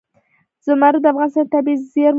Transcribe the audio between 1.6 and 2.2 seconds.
زیرمو برخه ده.